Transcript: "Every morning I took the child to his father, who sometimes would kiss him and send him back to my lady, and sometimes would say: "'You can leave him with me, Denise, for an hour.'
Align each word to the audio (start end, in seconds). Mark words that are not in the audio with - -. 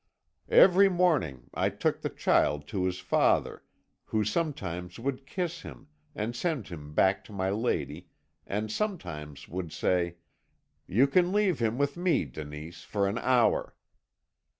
"Every 0.49 0.89
morning 0.89 1.51
I 1.53 1.69
took 1.69 2.01
the 2.01 2.09
child 2.09 2.67
to 2.69 2.85
his 2.85 2.97
father, 2.97 3.61
who 4.05 4.23
sometimes 4.23 4.97
would 4.97 5.27
kiss 5.27 5.61
him 5.61 5.89
and 6.15 6.35
send 6.35 6.69
him 6.69 6.95
back 6.95 7.23
to 7.25 7.31
my 7.31 7.51
lady, 7.51 8.07
and 8.47 8.71
sometimes 8.71 9.47
would 9.47 9.71
say: 9.71 10.15
"'You 10.87 11.05
can 11.05 11.31
leave 11.31 11.59
him 11.59 11.77
with 11.77 11.97
me, 11.97 12.25
Denise, 12.25 12.83
for 12.83 13.07
an 13.07 13.19
hour.' 13.19 13.75